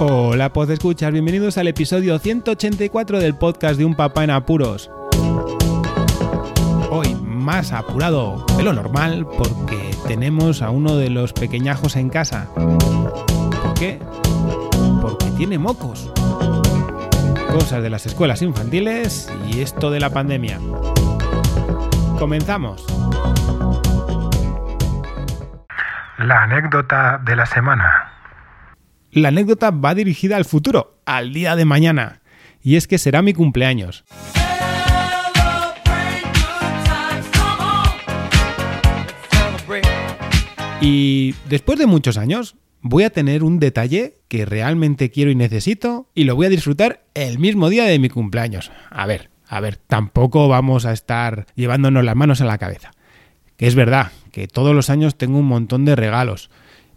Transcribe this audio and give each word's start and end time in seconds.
Hola, 0.00 0.52
pod 0.52 0.68
escuchar, 0.72 1.12
bienvenidos 1.12 1.56
al 1.56 1.68
episodio 1.68 2.18
184 2.18 3.20
del 3.20 3.36
podcast 3.36 3.78
de 3.78 3.84
Un 3.84 3.94
Papá 3.94 4.24
en 4.24 4.30
Apuros. 4.30 4.90
Hoy 6.90 7.14
más 7.14 7.72
apurado 7.72 8.44
de 8.56 8.64
lo 8.64 8.72
normal 8.72 9.24
porque 9.38 9.94
tenemos 10.08 10.62
a 10.62 10.70
uno 10.70 10.96
de 10.96 11.10
los 11.10 11.32
pequeñajos 11.32 11.94
en 11.94 12.10
casa. 12.10 12.48
¿Por 12.54 13.74
qué? 13.78 14.00
Porque 15.00 15.26
tiene 15.36 15.58
mocos. 15.58 16.12
Cosas 17.52 17.80
de 17.80 17.90
las 17.90 18.04
escuelas 18.04 18.42
infantiles 18.42 19.32
y 19.46 19.60
esto 19.60 19.92
de 19.92 20.00
la 20.00 20.10
pandemia. 20.10 20.58
Comenzamos. 22.18 22.84
La 26.18 26.42
anécdota 26.42 27.20
de 27.24 27.36
la 27.36 27.46
semana. 27.46 28.03
La 29.14 29.28
anécdota 29.28 29.70
va 29.70 29.94
dirigida 29.94 30.36
al 30.36 30.44
futuro, 30.44 30.98
al 31.06 31.32
día 31.32 31.54
de 31.54 31.64
mañana. 31.64 32.20
Y 32.60 32.74
es 32.74 32.88
que 32.88 32.98
será 32.98 33.22
mi 33.22 33.32
cumpleaños. 33.32 34.04
Y 40.80 41.36
después 41.48 41.78
de 41.78 41.86
muchos 41.86 42.18
años, 42.18 42.56
voy 42.80 43.04
a 43.04 43.10
tener 43.10 43.44
un 43.44 43.60
detalle 43.60 44.16
que 44.26 44.46
realmente 44.46 45.12
quiero 45.12 45.30
y 45.30 45.36
necesito 45.36 46.08
y 46.12 46.24
lo 46.24 46.34
voy 46.34 46.46
a 46.46 46.50
disfrutar 46.50 47.04
el 47.14 47.38
mismo 47.38 47.68
día 47.68 47.84
de 47.84 48.00
mi 48.00 48.08
cumpleaños. 48.08 48.72
A 48.90 49.06
ver, 49.06 49.30
a 49.46 49.60
ver, 49.60 49.76
tampoco 49.76 50.48
vamos 50.48 50.86
a 50.86 50.92
estar 50.92 51.46
llevándonos 51.54 52.02
las 52.04 52.16
manos 52.16 52.40
en 52.40 52.48
la 52.48 52.58
cabeza. 52.58 52.90
Que 53.56 53.68
es 53.68 53.76
verdad 53.76 54.10
que 54.32 54.48
todos 54.48 54.74
los 54.74 54.90
años 54.90 55.16
tengo 55.16 55.38
un 55.38 55.46
montón 55.46 55.84
de 55.84 55.94
regalos 55.94 56.50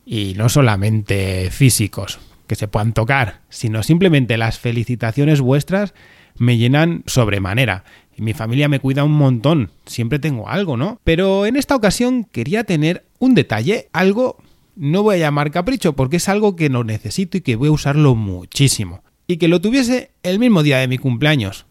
y 0.10 0.36
no 0.38 0.48
solamente 0.48 1.52
físicos 1.52 2.20
que 2.48 2.56
se 2.56 2.70
puedan 2.70 2.94
tocar, 2.94 3.41
sino 3.50 3.84
simplemente 3.84 4.38
las 4.38 4.58
felicitaciones 4.58 5.41
vuestras 5.41 5.94
me 6.38 6.58
llenan 6.58 7.04
sobremanera. 7.05 7.84
Mi 8.16 8.34
familia 8.34 8.70
me 8.70 8.80
cuida 8.80 9.04
un 9.04 9.12
montón, 9.12 9.70
siempre 9.86 10.18
tengo 10.18 10.48
algo, 10.48 10.77
¿no? 10.77 10.99
Pero 11.04 11.46
en 11.46 11.58
esta 11.58 11.76
ocasión 11.76 12.24
quería 12.24 12.64
tener 12.64 13.05
un 13.20 13.36
detalle, 13.36 13.90
algo, 13.91 14.38
no 14.77 15.04
voy 15.04 15.18
a 15.18 15.20
llamar 15.20 15.52
capricho, 15.52 15.94
porque 15.94 16.18
es 16.18 16.30
algo 16.30 16.55
que 16.55 16.70
no 16.70 16.86
necesito 16.86 17.38
y 17.38 17.42
que 17.42 17.58
voy 17.58 17.68
a 17.68 17.74
usarlo 17.74 18.16
muchísimo. 18.16 19.04
Y 19.27 19.38
que 19.38 19.49
lo 19.49 19.60
tuviese 19.60 20.12
el 20.24 20.40
mismo 20.40 20.64
día 20.64 20.77
de 20.77 20.88
mi 20.88 20.98
cumpleaños. 20.98 21.66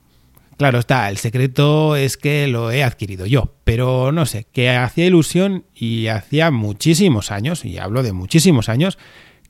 Claro 0.57 0.79
está, 0.79 1.11
el 1.11 1.19
secreto 1.19 1.97
es 1.97 2.17
que 2.17 2.47
lo 2.47 2.71
he 2.71 2.83
adquirido 2.83 3.27
yo, 3.27 3.53
pero 3.65 4.11
no 4.11 4.25
sé, 4.25 4.47
que 4.53 4.71
hacía 4.71 5.05
ilusión 5.05 5.67
y 5.75 6.07
hacía 6.07 6.51
muchísimos 6.51 7.31
años, 7.31 7.67
y 7.67 7.77
hablo 7.77 8.03
de 8.03 8.15
muchísimos 8.15 8.71
años, 8.71 8.97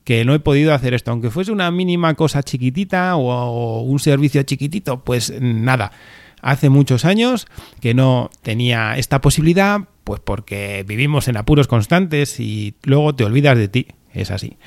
que 0.03 0.25
no 0.25 0.33
he 0.33 0.39
podido 0.39 0.73
hacer 0.73 0.93
esto, 0.93 1.11
aunque 1.11 1.29
fuese 1.29 1.53
una 1.53 1.71
mínima 1.71 2.13
cosa 2.15 2.43
chiquitita 2.43 3.15
o 3.15 3.81
un 3.81 3.99
servicio 3.99 4.43
chiquitito, 4.43 5.03
pues 5.05 5.33
nada. 5.39 5.93
Hace 6.41 6.69
muchos 6.69 7.05
años 7.05 7.47
que 7.79 7.93
no 7.93 8.29
tenía 8.41 8.97
esta 8.97 9.21
posibilidad, 9.21 9.81
pues 10.03 10.19
porque 10.19 10.83
vivimos 10.85 11.29
en 11.29 11.37
apuros 11.37 11.67
constantes 11.67 12.39
y 12.39 12.75
luego 12.83 13.15
te 13.15 13.23
olvidas 13.23 13.57
de 13.57 13.69
ti, 13.69 13.87
es 14.13 14.29
así. 14.29 14.57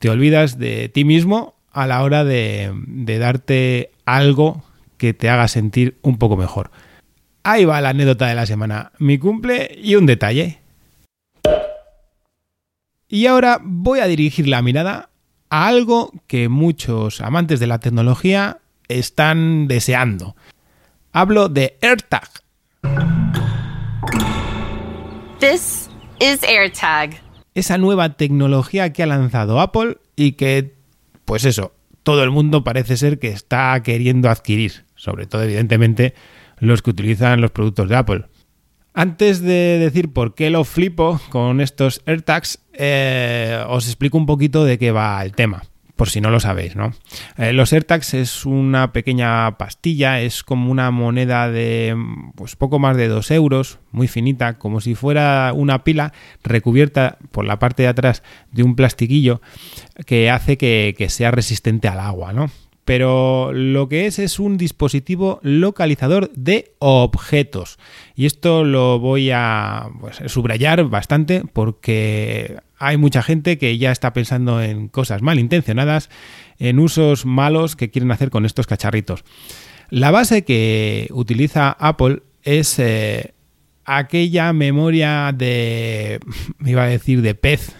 Te 0.00 0.10
olvidas 0.10 0.58
de 0.58 0.88
ti 0.88 1.04
mismo 1.04 1.54
a 1.72 1.86
la 1.86 2.02
hora 2.02 2.24
de, 2.24 2.72
de 2.86 3.18
darte 3.18 3.90
algo 4.04 4.64
que 4.98 5.14
te 5.14 5.30
haga 5.30 5.48
sentir 5.48 5.98
un 6.02 6.18
poco 6.18 6.36
mejor. 6.36 6.70
Ahí 7.42 7.64
va 7.64 7.80
la 7.80 7.90
anécdota 7.90 8.26
de 8.26 8.34
la 8.34 8.44
semana, 8.44 8.92
mi 8.98 9.18
cumple 9.18 9.74
y 9.82 9.94
un 9.94 10.04
detalle. 10.04 10.58
Y 13.08 13.26
ahora 13.26 13.58
voy 13.62 14.00
a 14.00 14.06
dirigir 14.06 14.46
la 14.48 14.60
mirada 14.60 15.08
a 15.48 15.66
algo 15.66 16.12
que 16.26 16.50
muchos 16.50 17.22
amantes 17.22 17.58
de 17.58 17.66
la 17.66 17.78
tecnología 17.78 18.58
están 18.88 19.66
deseando. 19.66 20.36
Hablo 21.12 21.48
de 21.48 21.78
AirTag. 21.80 22.28
This 25.40 25.88
is 26.20 26.42
AirTag. 26.42 27.22
Esa 27.54 27.78
nueva 27.78 28.14
tecnología 28.16 28.92
que 28.92 29.02
ha 29.02 29.06
lanzado 29.06 29.60
Apple 29.60 29.96
y 30.16 30.32
que, 30.32 30.74
pues 31.24 31.44
eso, 31.44 31.72
todo 32.02 32.22
el 32.24 32.30
mundo 32.30 32.62
parece 32.62 32.96
ser 32.96 33.18
que 33.18 33.28
está 33.28 33.82
queriendo 33.82 34.28
adquirir. 34.28 34.84
Sobre 34.98 35.26
todo, 35.26 35.42
evidentemente, 35.44 36.12
los 36.58 36.82
que 36.82 36.90
utilizan 36.90 37.40
los 37.40 37.52
productos 37.52 37.88
de 37.88 37.96
Apple. 37.96 38.24
Antes 38.94 39.40
de 39.40 39.78
decir 39.78 40.12
por 40.12 40.34
qué 40.34 40.50
lo 40.50 40.64
flipo 40.64 41.20
con 41.30 41.60
estos 41.60 42.02
AirTags, 42.04 42.58
eh, 42.72 43.62
os 43.68 43.86
explico 43.86 44.18
un 44.18 44.26
poquito 44.26 44.64
de 44.64 44.76
qué 44.76 44.90
va 44.90 45.22
el 45.22 45.32
tema, 45.32 45.62
por 45.94 46.10
si 46.10 46.20
no 46.20 46.30
lo 46.30 46.40
sabéis, 46.40 46.74
¿no? 46.74 46.92
Eh, 47.36 47.52
los 47.52 47.72
AirTags 47.72 48.14
es 48.14 48.44
una 48.44 48.92
pequeña 48.92 49.56
pastilla, 49.56 50.20
es 50.20 50.42
como 50.42 50.72
una 50.72 50.90
moneda 50.90 51.48
de 51.48 51.96
pues 52.34 52.56
poco 52.56 52.80
más 52.80 52.96
de 52.96 53.06
2 53.06 53.30
euros, 53.30 53.78
muy 53.92 54.08
finita, 54.08 54.58
como 54.58 54.80
si 54.80 54.96
fuera 54.96 55.52
una 55.54 55.84
pila 55.84 56.12
recubierta 56.42 57.18
por 57.30 57.44
la 57.44 57.60
parte 57.60 57.84
de 57.84 57.90
atrás 57.90 58.24
de 58.50 58.64
un 58.64 58.74
plastiquillo 58.74 59.40
que 60.06 60.28
hace 60.28 60.58
que, 60.58 60.96
que 60.98 61.08
sea 61.08 61.30
resistente 61.30 61.86
al 61.86 62.00
agua, 62.00 62.32
¿no? 62.32 62.50
Pero 62.88 63.52
lo 63.52 63.90
que 63.90 64.06
es 64.06 64.18
es 64.18 64.38
un 64.38 64.56
dispositivo 64.56 65.40
localizador 65.42 66.30
de 66.34 66.72
objetos. 66.78 67.78
Y 68.14 68.24
esto 68.24 68.64
lo 68.64 68.98
voy 68.98 69.30
a 69.30 69.90
pues, 70.00 70.22
subrayar 70.32 70.82
bastante 70.84 71.42
porque 71.52 72.56
hay 72.78 72.96
mucha 72.96 73.22
gente 73.22 73.58
que 73.58 73.76
ya 73.76 73.92
está 73.92 74.14
pensando 74.14 74.62
en 74.62 74.88
cosas 74.88 75.20
malintencionadas, 75.20 76.08
en 76.58 76.78
usos 76.78 77.26
malos 77.26 77.76
que 77.76 77.90
quieren 77.90 78.10
hacer 78.10 78.30
con 78.30 78.46
estos 78.46 78.66
cacharritos. 78.66 79.22
La 79.90 80.10
base 80.10 80.44
que 80.44 81.08
utiliza 81.10 81.72
Apple 81.72 82.22
es 82.42 82.78
eh, 82.78 83.34
aquella 83.84 84.54
memoria 84.54 85.34
de, 85.36 86.20
iba 86.64 86.84
a 86.84 86.88
decir, 86.88 87.20
de 87.20 87.34
pez 87.34 87.76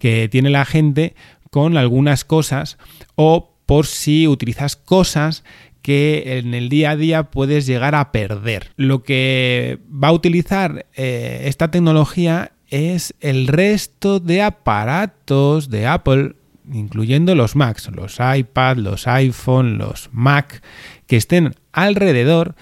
que 0.00 0.28
tiene 0.28 0.50
la 0.50 0.64
gente 0.64 1.14
con 1.52 1.76
algunas 1.76 2.24
cosas 2.24 2.76
o 3.14 3.54
por 3.68 3.84
si 3.84 4.26
utilizas 4.26 4.76
cosas 4.76 5.44
que 5.82 6.38
en 6.38 6.54
el 6.54 6.70
día 6.70 6.92
a 6.92 6.96
día 6.96 7.24
puedes 7.24 7.66
llegar 7.66 7.94
a 7.94 8.12
perder. 8.12 8.70
Lo 8.76 9.02
que 9.02 9.78
va 9.92 10.08
a 10.08 10.12
utilizar 10.12 10.86
eh, 10.96 11.42
esta 11.44 11.70
tecnología 11.70 12.52
es 12.70 13.12
el 13.20 13.46
resto 13.46 14.20
de 14.20 14.40
aparatos 14.40 15.68
de 15.68 15.86
Apple, 15.86 16.36
incluyendo 16.72 17.34
los 17.34 17.56
Macs, 17.56 17.90
los 17.94 18.16
iPad, 18.18 18.78
los 18.78 19.06
iPhone, 19.06 19.76
los 19.76 20.08
Mac, 20.12 20.62
que 21.06 21.18
estén 21.18 21.54
alrededor 21.70 22.54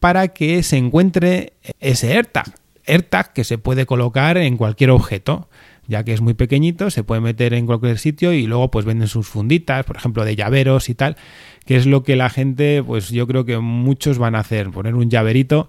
para 0.00 0.28
que 0.28 0.62
se 0.62 0.78
encuentre 0.78 1.52
ese 1.78 2.14
AirTag. 2.16 2.54
AirTag 2.86 3.34
que 3.34 3.44
se 3.44 3.58
puede 3.58 3.84
colocar 3.84 4.38
en 4.38 4.56
cualquier 4.56 4.92
objeto 4.92 5.50
ya 5.88 6.04
que 6.04 6.12
es 6.12 6.20
muy 6.20 6.34
pequeñito, 6.34 6.90
se 6.90 7.04
puede 7.04 7.20
meter 7.20 7.54
en 7.54 7.66
cualquier 7.66 7.98
sitio 7.98 8.32
y 8.32 8.46
luego 8.46 8.70
pues 8.70 8.84
venden 8.84 9.08
sus 9.08 9.26
funditas, 9.28 9.84
por 9.84 9.96
ejemplo, 9.96 10.24
de 10.24 10.36
llaveros 10.36 10.88
y 10.88 10.94
tal, 10.94 11.16
que 11.66 11.76
es 11.76 11.86
lo 11.86 12.02
que 12.02 12.16
la 12.16 12.30
gente, 12.30 12.82
pues 12.84 13.10
yo 13.10 13.26
creo 13.26 13.44
que 13.44 13.58
muchos 13.58 14.18
van 14.18 14.34
a 14.34 14.40
hacer, 14.40 14.70
poner 14.70 14.94
un 14.94 15.10
llaverito 15.10 15.68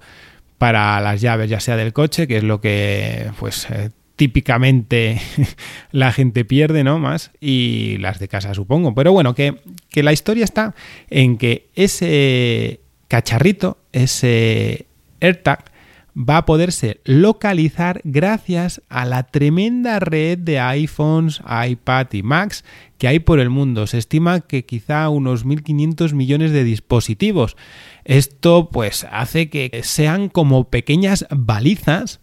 para 0.57 0.99
las 1.01 1.21
llaves, 1.21 1.49
ya 1.49 1.59
sea 1.59 1.75
del 1.75 1.93
coche, 1.93 2.27
que 2.27 2.37
es 2.37 2.43
lo 2.43 2.61
que 2.61 3.29
pues 3.39 3.67
eh, 3.69 3.91
típicamente 4.15 5.21
la 5.91 6.11
gente 6.11 6.45
pierde, 6.45 6.83
¿no? 6.83 6.99
Más, 6.99 7.31
y 7.39 7.97
las 7.99 8.19
de 8.19 8.27
casa 8.27 8.53
supongo. 8.53 8.95
Pero 8.95 9.11
bueno, 9.11 9.35
que, 9.35 9.55
que 9.89 10.03
la 10.03 10.13
historia 10.13 10.45
está 10.45 10.75
en 11.09 11.37
que 11.37 11.67
ese 11.75 12.81
cacharrito, 13.07 13.77
ese 13.91 14.85
AirTag, 15.19 15.74
va 16.17 16.37
a 16.37 16.45
poderse 16.45 17.01
localizar 17.03 18.01
gracias 18.03 18.81
a 18.87 19.05
la 19.05 19.23
tremenda 19.23 19.99
red 19.99 20.39
de 20.39 20.59
iPhones, 20.59 21.41
iPad 21.67 22.07
y 22.13 22.23
Macs 22.23 22.63
que 22.97 23.07
hay 23.07 23.19
por 23.19 23.39
el 23.39 23.49
mundo. 23.49 23.85
Se 23.87 23.97
estima 23.97 24.39
que 24.39 24.65
quizá 24.65 25.09
unos 25.09 25.45
1.500 25.45 26.13
millones 26.13 26.51
de 26.51 26.63
dispositivos. 26.63 27.57
Esto 28.05 28.69
pues 28.71 29.05
hace 29.11 29.49
que 29.49 29.81
sean 29.83 30.29
como 30.29 30.69
pequeñas 30.69 31.25
balizas 31.29 32.21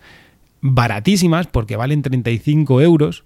baratísimas 0.63 1.47
porque 1.47 1.77
valen 1.77 2.03
35 2.03 2.81
euros 2.81 3.25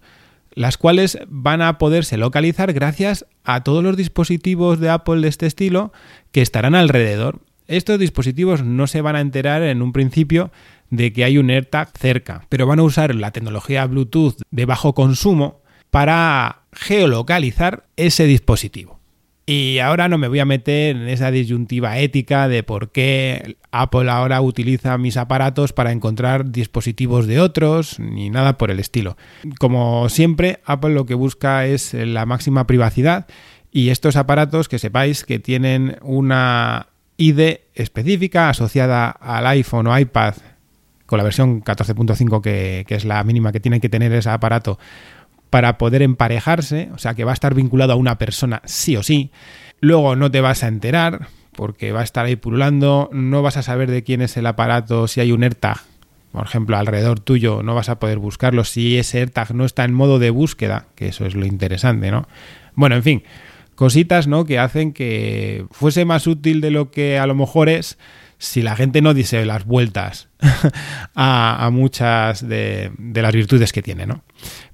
las 0.56 0.78
cuales 0.78 1.18
van 1.28 1.60
a 1.60 1.76
poderse 1.76 2.16
localizar 2.16 2.72
gracias 2.72 3.26
a 3.44 3.62
todos 3.62 3.84
los 3.84 3.96
dispositivos 3.96 4.80
de 4.80 4.88
Apple 4.88 5.20
de 5.20 5.28
este 5.28 5.46
estilo 5.46 5.92
que 6.32 6.40
estarán 6.40 6.74
alrededor. 6.74 7.40
Estos 7.68 7.98
dispositivos 7.98 8.62
no 8.64 8.86
se 8.86 9.00
van 9.00 9.16
a 9.16 9.20
enterar 9.20 9.62
en 9.62 9.82
un 9.82 9.92
principio 9.92 10.50
de 10.90 11.12
que 11.12 11.24
hay 11.24 11.38
un 11.38 11.50
AirTag 11.50 11.90
cerca, 11.98 12.46
pero 12.48 12.66
van 12.66 12.78
a 12.78 12.84
usar 12.84 13.14
la 13.14 13.32
tecnología 13.32 13.86
Bluetooth 13.86 14.40
de 14.50 14.66
bajo 14.66 14.94
consumo 14.94 15.62
para 15.90 16.62
geolocalizar 16.72 17.86
ese 17.96 18.24
dispositivo. 18.24 19.00
Y 19.48 19.78
ahora 19.78 20.08
no 20.08 20.18
me 20.18 20.26
voy 20.26 20.40
a 20.40 20.44
meter 20.44 20.96
en 20.96 21.08
esa 21.08 21.30
disyuntiva 21.30 21.98
ética 21.98 22.48
de 22.48 22.64
por 22.64 22.90
qué 22.90 23.56
Apple 23.70 24.10
ahora 24.10 24.40
utiliza 24.40 24.98
mis 24.98 25.16
aparatos 25.16 25.72
para 25.72 25.92
encontrar 25.92 26.50
dispositivos 26.50 27.28
de 27.28 27.38
otros, 27.38 28.00
ni 28.00 28.28
nada 28.28 28.58
por 28.58 28.72
el 28.72 28.80
estilo. 28.80 29.16
Como 29.60 30.08
siempre, 30.08 30.58
Apple 30.64 30.94
lo 30.94 31.06
que 31.06 31.14
busca 31.14 31.64
es 31.64 31.94
la 31.94 32.26
máxima 32.26 32.66
privacidad 32.66 33.28
Y 33.70 33.90
estos 33.90 34.16
aparatos 34.16 34.68
que 34.68 34.80
sepáis 34.80 35.22
que 35.22 35.38
tienen 35.38 35.96
una 36.02 36.88
ID 37.16 37.58
específica 37.74 38.48
asociada 38.48 39.10
al 39.10 39.46
iPhone 39.46 39.86
o 39.86 39.98
iPad 39.98 40.34
con 41.06 41.18
la 41.18 41.24
versión 41.24 41.62
14.5 41.62 42.40
que, 42.40 42.84
que 42.86 42.94
es 42.94 43.04
la 43.04 43.22
mínima 43.24 43.52
que 43.52 43.60
tiene 43.60 43.80
que 43.80 43.88
tener 43.88 44.12
ese 44.12 44.30
aparato 44.30 44.78
para 45.50 45.78
poder 45.78 46.02
emparejarse, 46.02 46.90
o 46.92 46.98
sea 46.98 47.14
que 47.14 47.24
va 47.24 47.30
a 47.30 47.34
estar 47.34 47.54
vinculado 47.54 47.92
a 47.92 47.96
una 47.96 48.18
persona 48.18 48.62
sí 48.64 48.96
o 48.96 49.02
sí. 49.02 49.30
Luego 49.80 50.16
no 50.16 50.30
te 50.30 50.40
vas 50.40 50.64
a 50.64 50.68
enterar 50.68 51.28
porque 51.52 51.92
va 51.92 52.00
a 52.00 52.04
estar 52.04 52.26
ahí 52.26 52.36
pululando, 52.36 53.08
no 53.12 53.42
vas 53.42 53.56
a 53.56 53.62
saber 53.62 53.90
de 53.90 54.02
quién 54.02 54.20
es 54.20 54.36
el 54.36 54.46
aparato, 54.46 55.08
si 55.08 55.20
hay 55.20 55.32
un 55.32 55.42
AirTag, 55.42 55.78
por 56.32 56.44
ejemplo, 56.44 56.76
alrededor 56.76 57.20
tuyo, 57.20 57.62
no 57.62 57.74
vas 57.74 57.88
a 57.88 57.98
poder 57.98 58.18
buscarlo 58.18 58.64
si 58.64 58.98
ese 58.98 59.20
AirTag 59.20 59.54
no 59.54 59.64
está 59.64 59.84
en 59.84 59.94
modo 59.94 60.18
de 60.18 60.30
búsqueda, 60.30 60.86
que 60.94 61.08
eso 61.08 61.24
es 61.24 61.34
lo 61.34 61.46
interesante, 61.46 62.10
¿no? 62.10 62.28
Bueno, 62.74 62.96
en 62.96 63.02
fin, 63.02 63.22
cositas, 63.76 64.26
¿no? 64.26 64.44
Que 64.44 64.58
hacen 64.58 64.92
que 64.92 65.64
fuese 65.70 66.04
más 66.04 66.26
útil 66.26 66.60
de 66.60 66.72
lo 66.72 66.90
que 66.90 67.18
a 67.18 67.26
lo 67.26 67.34
mejor 67.36 67.68
es 67.68 67.98
si 68.38 68.62
la 68.62 68.76
gente 68.76 69.00
no 69.00 69.14
dice 69.14 69.46
las 69.46 69.64
vueltas 69.64 70.28
a, 71.14 71.68
muchas 71.72 72.46
de, 72.46 72.90
de 72.98 73.22
las 73.22 73.34
virtudes 73.34 73.72
que 73.72 73.82
tiene, 73.82 74.06
¿no? 74.06 74.24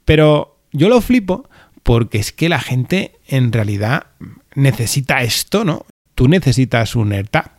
Pero 0.05 0.59
yo 0.73 0.89
lo 0.89 1.01
flipo 1.01 1.49
porque 1.83 2.19
es 2.19 2.33
que 2.33 2.49
la 2.49 2.61
gente 2.61 3.13
en 3.27 3.53
realidad 3.53 4.07
necesita 4.55 5.23
esto, 5.23 5.65
¿no? 5.65 5.87
Tú 6.15 6.29
necesitas 6.29 6.97
un 6.97 7.13
AirTag. 7.13 7.53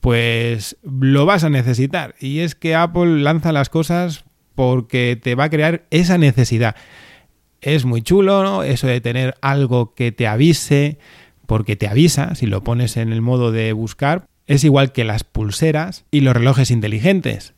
Pues 0.00 0.76
lo 0.82 1.26
vas 1.26 1.44
a 1.44 1.50
necesitar. 1.50 2.14
Y 2.20 2.40
es 2.40 2.54
que 2.54 2.74
Apple 2.74 3.20
lanza 3.20 3.52
las 3.52 3.68
cosas 3.68 4.24
porque 4.54 5.18
te 5.22 5.34
va 5.34 5.44
a 5.44 5.50
crear 5.50 5.84
esa 5.90 6.18
necesidad. 6.18 6.76
Es 7.60 7.84
muy 7.84 8.02
chulo, 8.02 8.42
¿no? 8.42 8.62
Eso 8.62 8.86
de 8.86 9.00
tener 9.00 9.34
algo 9.42 9.94
que 9.94 10.12
te 10.12 10.26
avise, 10.26 10.98
porque 11.46 11.76
te 11.76 11.88
avisa, 11.88 12.34
si 12.34 12.46
lo 12.46 12.62
pones 12.62 12.96
en 12.96 13.12
el 13.12 13.20
modo 13.20 13.52
de 13.52 13.72
buscar, 13.72 14.26
es 14.46 14.64
igual 14.64 14.92
que 14.92 15.04
las 15.04 15.24
pulseras 15.24 16.04
y 16.10 16.20
los 16.20 16.34
relojes 16.34 16.70
inteligentes. 16.70 17.54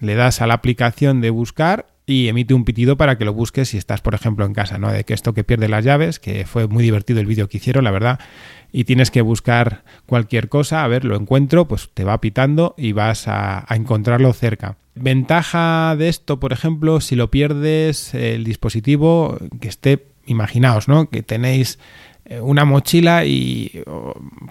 Le 0.00 0.14
das 0.14 0.40
a 0.40 0.46
la 0.46 0.54
aplicación 0.54 1.20
de 1.20 1.30
buscar 1.30 1.86
y 2.06 2.28
emite 2.28 2.54
un 2.54 2.64
pitido 2.64 2.96
para 2.96 3.16
que 3.16 3.24
lo 3.24 3.32
busques 3.32 3.70
si 3.70 3.78
estás, 3.78 4.02
por 4.02 4.14
ejemplo, 4.14 4.44
en 4.44 4.52
casa, 4.52 4.78
¿no? 4.78 4.92
De 4.92 5.04
que 5.04 5.14
esto 5.14 5.32
que 5.32 5.44
pierde 5.44 5.68
las 5.68 5.84
llaves, 5.84 6.20
que 6.20 6.44
fue 6.44 6.68
muy 6.68 6.84
divertido 6.84 7.20
el 7.20 7.26
vídeo 7.26 7.48
que 7.48 7.56
hicieron, 7.56 7.84
la 7.84 7.90
verdad, 7.90 8.20
y 8.72 8.84
tienes 8.84 9.10
que 9.10 9.22
buscar 9.22 9.84
cualquier 10.06 10.48
cosa, 10.48 10.84
a 10.84 10.88
ver, 10.88 11.04
lo 11.04 11.16
encuentro, 11.16 11.66
pues 11.66 11.90
te 11.94 12.04
va 12.04 12.20
pitando 12.20 12.74
y 12.76 12.92
vas 12.92 13.26
a, 13.26 13.64
a 13.66 13.76
encontrarlo 13.76 14.32
cerca. 14.32 14.76
Ventaja 14.94 15.96
de 15.96 16.08
esto, 16.08 16.38
por 16.38 16.52
ejemplo, 16.52 17.00
si 17.00 17.16
lo 17.16 17.30
pierdes, 17.30 18.14
el 18.14 18.44
dispositivo 18.44 19.38
que 19.60 19.68
esté, 19.68 20.06
imaginaos, 20.26 20.88
¿no? 20.88 21.10
Que 21.10 21.22
tenéis 21.22 21.78
eh, 22.26 22.40
una 22.40 22.64
mochila 22.64 23.26
y 23.26 23.82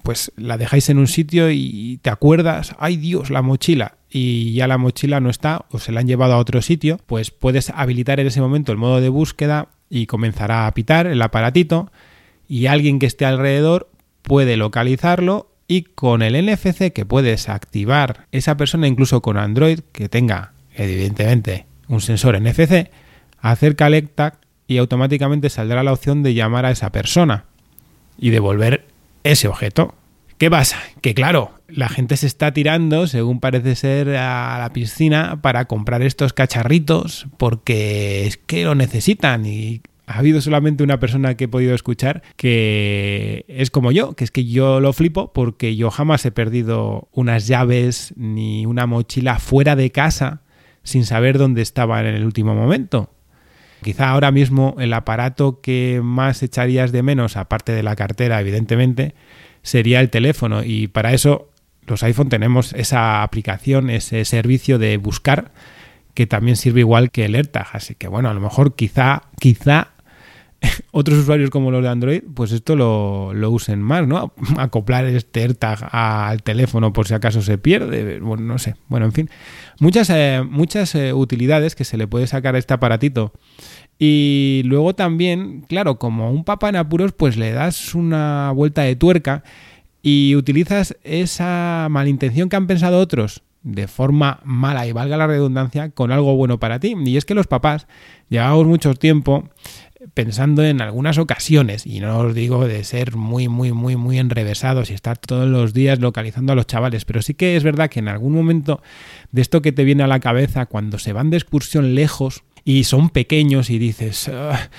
pues 0.04 0.32
la 0.36 0.58
dejáis 0.58 0.90
en 0.90 1.00
un 1.00 1.08
sitio 1.08 1.50
y 1.50 2.00
te 2.02 2.10
acuerdas, 2.10 2.76
ay 2.78 2.98
Dios, 2.98 3.30
la 3.30 3.42
mochila, 3.42 3.96
y 4.12 4.54
ya 4.54 4.68
la 4.68 4.78
mochila 4.78 5.20
no 5.20 5.30
está 5.30 5.66
o 5.72 5.80
se 5.80 5.92
la 5.92 6.02
han 6.02 6.08
llevado 6.08 6.34
a 6.34 6.38
otro 6.38 6.62
sitio, 6.62 7.00
pues 7.08 7.32
puedes 7.32 7.72
habilitar 7.72 8.20
en 8.20 8.28
ese 8.28 8.42
momento 8.42 8.72
el 8.72 8.78
modo 8.78 9.02
de 9.02 9.10
búsqueda 9.10 9.70
y 9.90 10.06
comenzará 10.06 10.68
a 10.68 10.74
pitar 10.74 11.08
el 11.08 11.22
aparatito 11.22 11.92
y 12.48 12.68
alguien 12.68 13.00
que 13.00 13.08
esté 13.08 13.26
alrededor 13.26 13.90
puede 14.22 14.56
localizarlo 14.56 15.53
y 15.68 15.84
con 15.84 16.22
el 16.22 16.46
NFC 16.46 16.92
que 16.92 17.06
puedes 17.06 17.50
activar 17.50 18.28
esa 18.32 18.58
persona 18.58 18.88
incluso 18.88 19.22
con 19.22 19.38
Android 19.38 19.80
que 19.92 20.10
tenga 20.10 20.54
evidentemente 20.76 21.66
un 21.88 22.02
sensor 22.02 22.40
NFC, 22.42 22.90
acerca 23.40 23.88
el 23.88 24.10
y 24.68 24.78
automáticamente 24.78 25.50
saldrá 25.50 25.84
la 25.84 25.94
opción 25.94 26.24
de 26.24 26.34
llamar 26.34 26.66
a 26.66 26.72
esa 26.72 26.92
persona 26.92 27.46
y 28.18 28.30
devolver 28.30 28.86
ese 29.24 29.48
objeto. 29.48 29.96
¿Qué 30.38 30.50
pasa? 30.50 30.78
Que 31.02 31.14
claro, 31.14 31.52
la 31.68 31.90
gente 31.90 32.18
se 32.18 32.28
está 32.28 32.54
tirando, 32.54 33.08
según 33.08 33.40
parece 33.40 33.76
ser, 33.76 34.10
a 34.16 34.58
la 34.60 34.74
piscina 34.74 35.42
para 35.42 35.66
comprar 35.66 36.02
estos 36.02 36.34
cacharritos 36.34 37.28
porque 37.38 38.26
es 38.26 38.38
que 38.38 38.64
lo 38.64 38.76
necesitan 38.76 39.46
y 39.46 39.82
ha 40.06 40.20
habido 40.20 40.42
solamente 40.42 40.84
una 40.84 41.00
persona 41.00 41.36
que 41.36 41.46
he 41.46 41.48
podido 41.48 41.74
escuchar 41.74 42.24
que 42.36 43.46
es 43.48 43.72
como 43.72 43.92
yo, 43.92 44.14
que 44.14 44.24
es 44.24 44.32
que 44.32 44.46
yo 44.46 44.80
lo 44.80 44.94
flipo 44.94 45.32
porque 45.34 45.76
yo 45.76 45.92
jamás 45.92 46.26
he 46.26 46.32
perdido 46.32 47.08
unas 47.14 47.48
llaves 47.48 48.14
ni 48.18 48.66
una 48.66 48.86
mochila 48.86 49.40
fuera 49.40 49.76
de 49.76 49.92
casa 49.92 50.42
sin 50.84 51.06
saber 51.06 51.38
dónde 51.38 51.62
estaban 51.62 52.06
en 52.06 52.16
el 52.16 52.26
último 52.26 52.54
momento. 52.54 53.10
Quizá 53.82 54.10
ahora 54.10 54.32
mismo 54.32 54.76
el 54.80 54.94
aparato 54.94 55.62
que 55.62 56.02
más 56.04 56.42
echarías 56.42 56.92
de 56.92 57.04
menos, 57.04 57.36
aparte 57.36 57.74
de 57.74 57.84
la 57.84 57.96
cartera, 57.96 58.40
evidentemente, 58.40 59.14
sería 59.62 60.00
el 60.00 60.10
teléfono. 60.10 60.64
Y 60.64 60.88
para 60.88 61.14
eso 61.14 61.50
los 61.86 62.04
iPhone 62.04 62.30
tenemos 62.30 62.74
esa 62.74 63.24
aplicación, 63.24 63.90
ese 63.90 64.24
servicio 64.26 64.80
de 64.80 64.98
buscar, 64.98 65.52
que 66.14 66.28
también 66.28 66.56
sirve 66.56 66.82
igual 66.82 67.12
que 67.12 67.26
el 67.26 67.36
AirTag. 67.36 67.68
Así 67.74 67.96
que 67.96 68.08
bueno, 68.08 68.30
a 68.30 68.34
lo 68.34 68.40
mejor 68.40 68.76
quizá, 68.76 69.24
quizá 69.40 69.93
otros 70.92 71.20
usuarios 71.20 71.50
como 71.50 71.72
los 71.72 71.84
de 71.84 71.90
Android, 71.90 72.24
pues 72.34 72.52
esto 72.52 72.76
lo, 72.76 73.34
lo, 73.34 73.52
usen 73.52 73.82
más, 73.82 74.08
¿no? 74.08 74.34
Acoplar 74.58 75.06
este 75.06 75.42
AirTag 75.42 75.90
al 75.92 76.44
teléfono 76.44 76.94
por 76.94 77.08
si 77.08 77.14
acaso 77.14 77.42
se 77.42 77.58
pierde, 77.58 78.20
bueno, 78.20 78.44
no 78.44 78.58
sé. 78.58 78.76
Bueno, 78.88 79.06
en 79.06 79.12
fin, 79.12 79.30
muchas, 79.80 80.10
eh, 80.10 80.44
muchas 80.48 80.96
eh, 80.96 81.14
utilidades 81.14 81.76
que 81.76 81.84
se 81.84 81.98
le 81.98 82.08
puede 82.08 82.28
sacar 82.28 82.56
a 82.56 82.60
este 82.60 82.74
aparatito. 82.74 83.34
Y 84.00 84.62
luego 84.66 84.96
también, 84.96 85.62
claro, 85.62 86.00
como 86.00 86.32
un 86.32 86.44
papá 86.44 86.70
en 86.70 86.78
apuros, 86.78 87.14
pues 87.14 87.38
le 87.38 87.52
das 87.52 87.96
una 87.96 88.52
vuelta 88.52 88.82
de 88.82 88.96
tuerca 88.96 89.44
y 90.02 90.36
utilizas 90.36 90.98
esa 91.04 91.88
malintención 91.90 92.50
que 92.50 92.56
han 92.56 92.68
pensado 92.68 93.00
otros 93.00 93.44
de 93.62 93.88
forma 93.88 94.42
mala 94.44 94.86
y 94.86 94.92
valga 94.92 95.16
la 95.16 95.26
redundancia 95.26 95.90
con 95.92 96.12
algo 96.12 96.36
bueno 96.36 96.60
para 96.60 96.80
ti. 96.80 96.96
Y 97.06 97.18
es 97.18 97.24
que 97.24 97.34
los 97.34 97.48
papás 97.48 97.88
llevamos 98.30 98.68
mucho 98.68 98.94
tiempo 98.94 99.50
pensando 100.14 100.64
en 100.64 100.82
algunas 100.82 101.18
ocasiones, 101.18 101.86
y 101.86 102.00
no 102.00 102.18
os 102.20 102.34
digo 102.34 102.68
de 102.68 102.84
ser 102.84 103.16
muy, 103.16 103.48
muy, 103.48 103.72
muy, 103.72 103.96
muy 103.96 104.20
enrevesados 104.20 104.90
y 104.90 104.94
estar 104.94 105.18
todos 105.18 105.48
los 105.48 105.74
días 105.74 106.00
localizando 106.00 106.54
a 106.54 106.56
los 106.56 106.68
chavales, 106.68 107.06
pero 107.06 107.22
sí 107.22 107.34
que 107.34 107.56
es 107.56 107.64
verdad 107.64 107.90
que 107.90 108.00
en 108.00 108.08
algún 108.08 108.34
momento 108.34 108.82
de 109.32 109.42
esto 109.42 109.62
que 109.62 109.72
te 109.72 109.84
viene 109.84 110.04
a 110.04 110.08
la 110.08 110.20
cabeza 110.20 110.66
cuando 110.66 111.00
se 111.00 111.14
van 111.14 111.30
de 111.30 111.38
excursión 111.38 111.96
lejos 111.96 112.44
y 112.64 112.84
son 112.86 113.10
pequeños 113.10 113.70
y 113.70 113.80
dices... 113.80 114.30
Ah, 114.30 114.70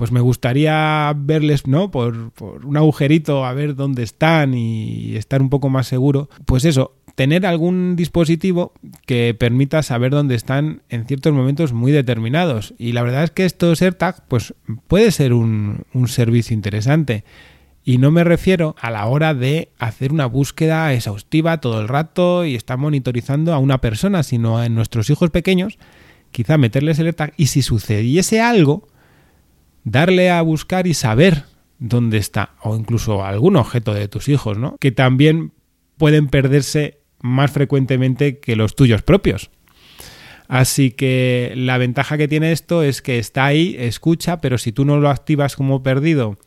pues 0.00 0.12
me 0.12 0.20
gustaría 0.20 1.12
verles, 1.14 1.66
¿no? 1.66 1.90
Por, 1.90 2.30
por, 2.30 2.64
un 2.64 2.78
agujerito 2.78 3.44
a 3.44 3.52
ver 3.52 3.74
dónde 3.74 4.02
están 4.02 4.54
y 4.54 5.14
estar 5.14 5.42
un 5.42 5.50
poco 5.50 5.68
más 5.68 5.88
seguro. 5.88 6.30
Pues 6.46 6.64
eso, 6.64 6.94
tener 7.14 7.46
algún 7.46 7.96
dispositivo 7.96 8.72
que 9.06 9.34
permita 9.38 9.82
saber 9.82 10.10
dónde 10.10 10.34
están 10.34 10.82
en 10.88 11.06
ciertos 11.06 11.32
momentos 11.32 11.72
muy 11.72 11.92
determinados. 11.92 12.74
Y 12.78 12.92
la 12.92 13.02
verdad 13.02 13.24
es 13.24 13.30
que 13.30 13.44
estos 13.44 13.82
AirTag, 13.82 14.26
pues 14.28 14.54
puede 14.88 15.10
ser 15.10 15.32
un, 15.32 15.84
servicio 16.06 16.54
interesante. 16.54 17.24
Y 17.84 17.98
no 17.98 18.10
me 18.10 18.24
refiero 18.24 18.76
a 18.80 18.90
la 18.90 19.06
hora 19.06 19.34
de 19.34 19.72
hacer 19.78 20.12
una 20.12 20.26
búsqueda 20.26 20.92
exhaustiva 20.92 21.60
todo 21.60 21.80
el 21.80 21.88
rato 21.88 22.44
y 22.44 22.54
estar 22.54 22.78
monitorizando 22.78 23.54
a 23.54 23.58
una 23.58 23.80
persona, 23.80 24.22
sino 24.22 24.58
a 24.58 24.68
nuestros 24.68 25.08
hijos 25.10 25.30
pequeños, 25.30 25.78
quizá 26.30 26.58
meterles 26.58 26.98
el 26.98 27.06
AirTag 27.06 27.32
y 27.36 27.46
si 27.46 27.62
sucediese 27.62 28.40
algo, 28.40 28.88
darle 29.84 30.30
a 30.30 30.42
buscar 30.42 30.86
y 30.86 30.94
saber 30.94 31.44
dónde 31.78 32.18
está, 32.18 32.50
o 32.62 32.76
incluso 32.76 33.24
algún 33.24 33.56
objeto 33.56 33.94
de 33.94 34.06
tus 34.06 34.28
hijos, 34.28 34.58
¿no? 34.58 34.76
Que 34.78 34.92
también 34.92 35.52
pueden 35.96 36.28
perderse 36.28 36.99
más 37.20 37.50
frecuentemente 37.50 38.38
que 38.38 38.56
los 38.56 38.74
tuyos 38.76 39.02
propios. 39.02 39.50
Así 40.50 40.90
que 40.90 41.52
la 41.54 41.78
ventaja 41.78 42.18
que 42.18 42.26
tiene 42.26 42.50
esto 42.50 42.82
es 42.82 43.02
que 43.02 43.20
está 43.20 43.46
ahí, 43.46 43.76
escucha, 43.78 44.40
pero 44.40 44.58
si 44.58 44.72
tú 44.72 44.84
no 44.84 44.98
lo 44.98 45.08
activas 45.08 45.54
como 45.54 45.84
perdido 45.84 46.38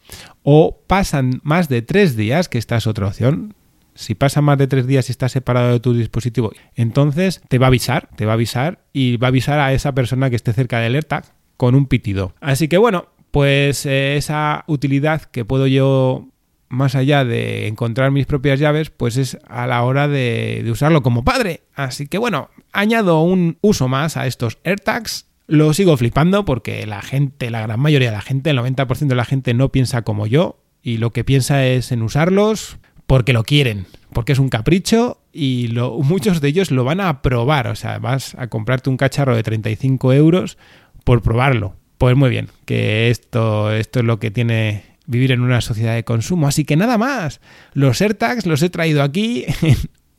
o 0.43 0.83
pasan 0.87 1.39
más 1.43 1.69
de 1.69 1.81
tres 1.81 2.17
días, 2.17 2.49
que 2.49 2.57
esta 2.57 2.75
es 2.75 2.85
otra 2.85 3.07
opción, 3.07 3.55
si 3.95 4.13
pasa 4.13 4.41
más 4.41 4.57
de 4.57 4.67
tres 4.67 4.87
días 4.87 5.07
y 5.07 5.13
estás 5.13 5.31
separado 5.31 5.71
de 5.71 5.79
tu 5.79 5.93
dispositivo, 5.93 6.51
entonces 6.75 7.41
te 7.47 7.59
va 7.59 7.67
a 7.67 7.69
avisar, 7.69 8.09
te 8.17 8.25
va 8.25 8.33
a 8.33 8.35
avisar 8.35 8.83
y 8.91 9.15
va 9.15 9.27
a 9.27 9.29
avisar 9.29 9.59
a 9.59 9.71
esa 9.71 9.93
persona 9.93 10.29
que 10.29 10.35
esté 10.35 10.51
cerca 10.51 10.79
del 10.79 10.95
AirTag 10.95 11.23
con 11.55 11.73
un 11.73 11.85
pitido. 11.85 12.33
Así 12.41 12.67
que 12.67 12.77
bueno, 12.77 13.07
pues 13.31 13.85
eh, 13.85 14.17
esa 14.17 14.65
utilidad 14.67 15.21
que 15.21 15.45
puedo 15.45 15.65
yo 15.65 16.27
más 16.73 16.95
allá 16.95 17.23
de 17.23 17.67
encontrar 17.67 18.11
mis 18.11 18.25
propias 18.25 18.59
llaves, 18.59 18.89
pues 18.89 19.17
es 19.17 19.37
a 19.47 19.67
la 19.67 19.83
hora 19.83 20.07
de, 20.07 20.65
usarlo 20.69 21.03
como 21.03 21.23
padre. 21.23 21.61
Así 21.75 22.07
que 22.07 22.17
bueno, 22.17 22.49
añado 22.71 23.21
un 23.21 23.57
uso 23.61 23.87
más 23.87 24.17
a 24.17 24.27
estos 24.27 24.57
AirTags. 24.63 25.27
Lo 25.45 25.73
sigo 25.73 25.95
flipando 25.97 26.45
porque 26.45 26.85
la 26.87 27.01
gente, 27.01 27.49
la 27.49 27.61
gran 27.61 27.79
mayoría 27.79 28.09
de 28.09 28.15
la 28.15 28.21
gente, 28.21 28.49
el 28.49 28.57
90% 28.57 29.07
de 29.07 29.15
la 29.15 29.25
gente 29.25 29.53
no 29.53 29.69
piensa 29.69 30.01
como 30.01 30.25
yo 30.25 30.63
y 30.81 30.97
lo 30.97 31.11
que 31.11 31.23
piensa 31.23 31.65
es 31.65 31.91
en 31.91 32.01
usarlos 32.01 32.77
porque 33.05 33.33
lo 33.33 33.43
quieren, 33.43 33.85
porque 34.13 34.31
es 34.31 34.39
un 34.39 34.49
capricho 34.49 35.21
y 35.31 35.69
muchos 35.99 36.41
de 36.41 36.47
ellos 36.47 36.71
lo 36.71 36.83
van 36.83 37.01
a 37.01 37.21
probar. 37.21 37.67
O 37.67 37.75
sea, 37.75 37.99
vas 37.99 38.35
a 38.39 38.47
comprarte 38.47 38.89
un 38.89 38.97
cacharro 38.97 39.35
de 39.35 39.43
35 39.43 40.13
euros 40.13 40.57
por 41.03 41.21
probarlo. 41.21 41.75
Pues 41.99 42.17
muy 42.17 42.29
bien, 42.29 42.49
que 42.65 43.09
esto, 43.09 43.71
esto 43.71 43.99
es 43.99 44.05
lo 44.05 44.19
que 44.19 44.31
tiene 44.31 44.92
vivir 45.05 45.31
en 45.31 45.41
una 45.41 45.61
sociedad 45.61 45.95
de 45.95 46.03
consumo. 46.03 46.47
Así 46.47 46.65
que 46.65 46.75
nada 46.75 46.97
más, 46.97 47.41
los 47.73 48.01
AirTags 48.01 48.45
los 48.45 48.61
he 48.61 48.69
traído 48.69 49.03
aquí 49.03 49.45